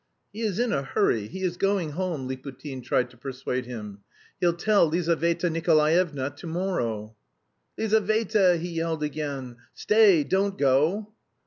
[0.33, 3.99] "He is in a hurry, he is going home!" Liputin tried to persuade him.
[4.39, 7.15] "He'll tell Lizaveta Nikolaevna to morrow."
[7.77, 9.57] "Lizaveta!" he yelled again.
[9.75, 11.13] "Stay, don't go!